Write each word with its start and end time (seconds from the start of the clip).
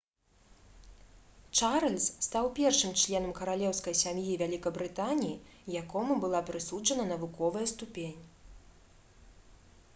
чарльз 1.57 2.05
стаў 2.27 2.45
першым 2.59 2.95
членам 3.01 3.35
каралеўскай 3.41 3.95
сям'і 4.03 4.33
вялікабрытаніі 4.43 5.39
якому 5.83 6.17
была 6.25 6.39
прысуджана 6.49 7.09
навуковая 7.13 7.65
ступень 7.73 8.17